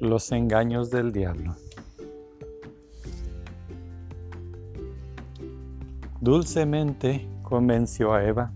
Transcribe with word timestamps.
Los 0.00 0.32
engaños 0.32 0.90
del 0.90 1.12
diablo. 1.12 1.54
Dulcemente 6.22 7.28
convenció 7.42 8.14
a 8.14 8.24
Eva 8.24 8.50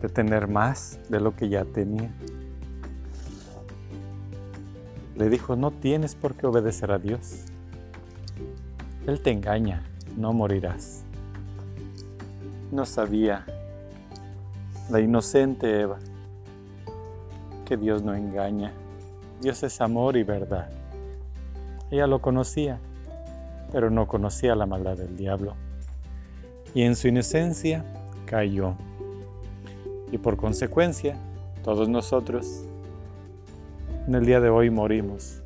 de 0.00 0.08
tener 0.08 0.48
más 0.48 0.98
de 1.10 1.20
lo 1.20 1.36
que 1.36 1.50
ya 1.50 1.66
tenía. 1.66 2.10
Le 5.18 5.28
dijo, 5.28 5.54
no 5.54 5.70
tienes 5.70 6.14
por 6.14 6.34
qué 6.34 6.46
obedecer 6.46 6.92
a 6.92 6.98
Dios. 6.98 7.44
Él 9.06 9.20
te 9.20 9.32
engaña, 9.32 9.84
no 10.16 10.32
morirás. 10.32 11.04
No 12.72 12.86
sabía 12.86 13.44
la 14.90 14.98
inocente 14.98 15.82
Eva 15.82 15.98
que 17.66 17.76
Dios 17.76 18.02
no 18.02 18.14
engaña. 18.14 18.72
Dios 19.40 19.62
es 19.62 19.80
amor 19.80 20.18
y 20.18 20.22
verdad. 20.22 20.68
Ella 21.90 22.06
lo 22.06 22.20
conocía, 22.20 22.78
pero 23.72 23.90
no 23.90 24.06
conocía 24.06 24.54
la 24.54 24.66
maldad 24.66 24.98
del 24.98 25.16
diablo. 25.16 25.54
Y 26.74 26.82
en 26.82 26.94
su 26.94 27.08
inocencia 27.08 27.82
cayó. 28.26 28.74
Y 30.12 30.18
por 30.18 30.36
consecuencia, 30.36 31.16
todos 31.64 31.88
nosotros 31.88 32.64
en 34.06 34.14
el 34.14 34.26
día 34.26 34.40
de 34.40 34.50
hoy 34.50 34.68
morimos, 34.68 35.42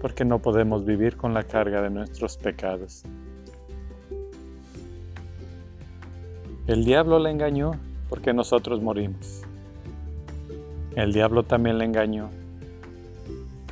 porque 0.00 0.24
no 0.24 0.38
podemos 0.38 0.86
vivir 0.86 1.16
con 1.18 1.34
la 1.34 1.42
carga 1.42 1.82
de 1.82 1.90
nuestros 1.90 2.38
pecados. 2.38 3.02
El 6.66 6.84
diablo 6.86 7.18
le 7.18 7.30
engañó 7.30 7.72
porque 8.08 8.32
nosotros 8.32 8.80
morimos. 8.80 9.42
El 10.96 11.12
diablo 11.12 11.42
también 11.42 11.76
le 11.76 11.84
engañó 11.84 12.30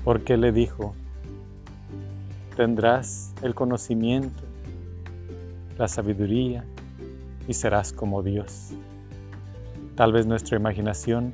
porque 0.04 0.36
le 0.36 0.52
dijo, 0.52 0.94
tendrás 2.56 3.32
el 3.42 3.54
conocimiento, 3.54 4.42
la 5.78 5.88
sabiduría 5.88 6.64
y 7.48 7.54
serás 7.54 7.92
como 7.92 8.22
Dios. 8.22 8.70
Tal 9.94 10.12
vez 10.12 10.26
nuestra 10.26 10.56
imaginación 10.56 11.32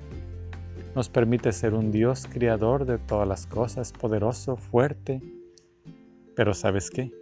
nos 0.94 1.08
permite 1.08 1.52
ser 1.52 1.74
un 1.74 1.92
Dios 1.92 2.26
creador 2.30 2.84
de 2.84 2.98
todas 2.98 3.28
las 3.28 3.46
cosas, 3.46 3.92
poderoso, 3.92 4.56
fuerte, 4.56 5.22
pero 6.34 6.54
¿sabes 6.54 6.90
qué? 6.90 7.12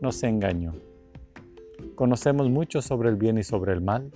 Nos 0.00 0.22
engañó. 0.22 0.74
Conocemos 1.94 2.48
mucho 2.50 2.82
sobre 2.82 3.08
el 3.08 3.16
bien 3.16 3.38
y 3.38 3.42
sobre 3.42 3.72
el 3.72 3.80
mal, 3.80 4.10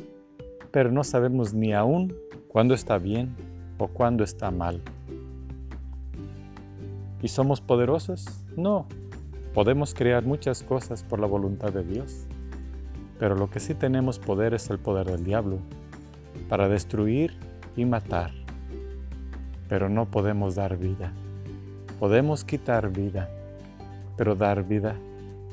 pero 0.70 0.92
no 0.92 1.02
sabemos 1.02 1.54
ni 1.54 1.72
aún 1.72 2.14
cuándo 2.48 2.74
está 2.74 2.98
bien 2.98 3.34
o 3.78 3.88
cuándo 3.88 4.22
está 4.22 4.50
mal. 4.50 4.82
¿Y 7.22 7.28
somos 7.28 7.60
poderosos? 7.60 8.26
No. 8.56 8.86
Podemos 9.52 9.94
crear 9.94 10.24
muchas 10.24 10.62
cosas 10.62 11.02
por 11.02 11.18
la 11.18 11.26
voluntad 11.26 11.72
de 11.72 11.84
Dios, 11.84 12.26
pero 13.18 13.34
lo 13.34 13.50
que 13.50 13.60
sí 13.60 13.74
tenemos 13.74 14.18
poder 14.18 14.54
es 14.54 14.70
el 14.70 14.78
poder 14.78 15.06
del 15.06 15.24
diablo, 15.24 15.58
para 16.48 16.68
destruir 16.68 17.36
y 17.76 17.84
matar. 17.84 18.30
Pero 19.68 19.88
no 19.88 20.06
podemos 20.06 20.54
dar 20.54 20.78
vida. 20.78 21.12
Podemos 21.98 22.44
quitar 22.44 22.90
vida, 22.90 23.28
pero 24.16 24.34
dar 24.34 24.64
vida 24.64 24.96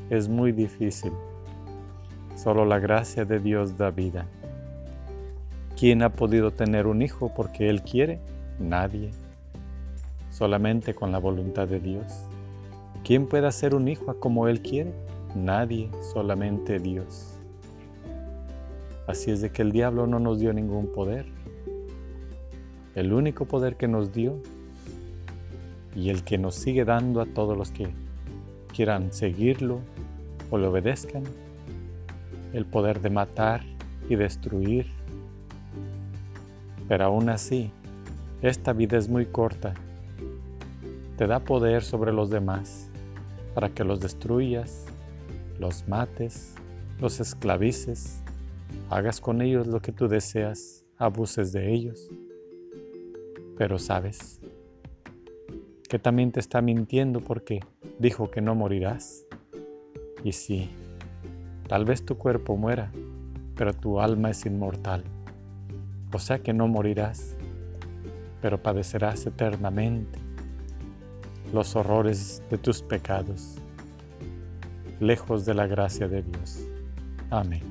es 0.09 0.29
muy 0.29 0.51
difícil. 0.51 1.11
Solo 2.35 2.65
la 2.65 2.79
gracia 2.79 3.25
de 3.25 3.39
Dios 3.39 3.77
da 3.77 3.91
vida. 3.91 4.27
¿Quién 5.77 6.01
ha 6.01 6.09
podido 6.09 6.51
tener 6.51 6.87
un 6.87 7.01
hijo 7.01 7.31
porque 7.35 7.69
Él 7.69 7.81
quiere? 7.81 8.19
Nadie 8.59 9.11
solamente 10.37 10.93
con 10.93 11.11
la 11.11 11.17
voluntad 11.17 11.67
de 11.67 11.79
Dios. 11.79 12.13
¿Quién 13.03 13.25
puede 13.25 13.47
hacer 13.47 13.73
un 13.73 13.87
hijo 13.87 14.19
como 14.19 14.47
Él 14.47 14.61
quiere? 14.61 14.93
Nadie, 15.33 15.89
solamente 16.13 16.77
Dios. 16.77 17.39
Así 19.07 19.31
es 19.31 19.41
de 19.41 19.49
que 19.49 19.63
el 19.63 19.71
diablo 19.71 20.05
no 20.05 20.19
nos 20.19 20.37
dio 20.37 20.53
ningún 20.53 20.93
poder. 20.93 21.25
El 22.93 23.13
único 23.13 23.45
poder 23.45 23.77
que 23.77 23.87
nos 23.87 24.13
dio 24.13 24.35
y 25.95 26.11
el 26.11 26.23
que 26.23 26.37
nos 26.37 26.53
sigue 26.53 26.85
dando 26.85 27.21
a 27.21 27.25
todos 27.25 27.57
los 27.57 27.71
que 27.71 27.87
quieran 28.75 29.11
seguirlo 29.11 29.79
o 30.51 30.59
le 30.59 30.67
obedezcan, 30.67 31.23
el 32.53 32.65
poder 32.65 33.01
de 33.01 33.09
matar 33.09 33.61
y 34.07 34.15
destruir. 34.15 34.85
Pero 36.87 37.05
aún 37.05 37.29
así, 37.29 37.71
esta 38.43 38.73
vida 38.73 38.99
es 38.99 39.09
muy 39.09 39.25
corta 39.25 39.73
te 41.17 41.25
da 41.25 41.39
poder 41.39 41.83
sobre 41.83 42.13
los 42.13 42.29
demás 42.29 42.91
para 43.55 43.69
que 43.69 43.83
los 43.83 43.99
destruyas, 43.99 44.85
los 45.59 45.87
mates, 45.87 46.53
los 46.99 47.19
esclavices, 47.19 48.21
hagas 48.91 49.19
con 49.19 49.41
ellos 49.41 49.65
lo 49.65 49.81
que 49.81 49.91
tú 49.91 50.07
deseas, 50.07 50.85
abuses 50.95 51.51
de 51.53 51.73
ellos. 51.73 52.07
Pero 53.57 53.79
sabes 53.79 54.39
que 55.89 55.97
también 55.97 56.31
te 56.31 56.39
está 56.39 56.61
mintiendo 56.61 57.19
porque 57.19 57.61
dijo 57.97 58.29
que 58.29 58.41
no 58.41 58.53
morirás. 58.53 59.25
Y 60.23 60.33
sí, 60.33 60.69
tal 61.67 61.83
vez 61.83 62.05
tu 62.05 62.19
cuerpo 62.19 62.57
muera, 62.57 62.91
pero 63.55 63.73
tu 63.73 63.99
alma 63.99 64.29
es 64.29 64.45
inmortal. 64.45 65.03
O 66.13 66.19
sea 66.19 66.37
que 66.43 66.53
no 66.53 66.67
morirás, 66.67 67.35
pero 68.39 68.61
padecerás 68.61 69.25
eternamente 69.25 70.26
los 71.53 71.75
horrores 71.75 72.41
de 72.49 72.57
tus 72.57 72.81
pecados, 72.81 73.55
lejos 74.99 75.45
de 75.45 75.53
la 75.53 75.67
gracia 75.67 76.07
de 76.07 76.23
Dios. 76.23 76.59
Amén. 77.29 77.63